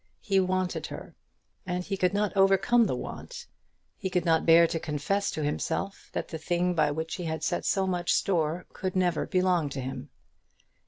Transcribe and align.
He 0.23 0.39
wanted 0.39 0.87
her, 0.87 1.13
and 1.63 1.83
he 1.83 1.95
could 1.95 2.11
not 2.11 2.35
overcome 2.35 2.85
the 2.87 2.95
want. 2.95 3.45
He 3.99 4.09
could 4.09 4.25
not 4.25 4.47
bear 4.47 4.65
to 4.65 4.79
confess 4.79 5.29
to 5.29 5.43
himself 5.43 6.09
that 6.11 6.29
the 6.29 6.39
thing 6.39 6.73
by 6.73 6.89
which 6.89 7.17
he 7.17 7.25
had 7.25 7.43
set 7.43 7.65
so 7.65 7.85
much 7.85 8.11
store 8.15 8.65
could 8.73 8.95
never 8.95 9.27
belong 9.27 9.69
to 9.69 9.79
him. 9.79 10.09